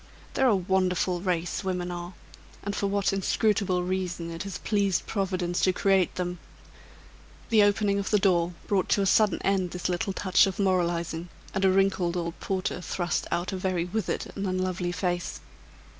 [0.33, 2.15] They're a wonderful race women are;
[2.63, 6.39] and for what Inscrutable reason it has pleased Providence to create them"
[7.51, 11.29] The opening of the door brought to a sudden end this little touch of moralizing,
[11.53, 15.39] and a wrinkled old porter thrust out a very withered and unlovely face.